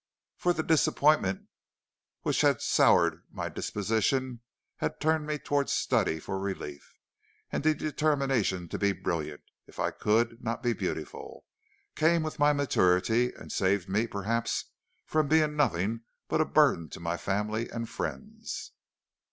[0.35, 1.47] For the disappointment
[2.23, 4.41] which had soured my disposition
[4.77, 6.97] had turned me towards study for relief,
[7.51, 11.45] and the determination to be brilliant, if I could not be beautiful,
[11.95, 14.71] came with my maturity, and saved me, perhaps,
[15.05, 18.71] from being nothing but a burden to my family and friends.